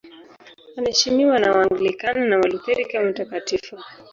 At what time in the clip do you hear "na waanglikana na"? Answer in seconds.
1.39-2.37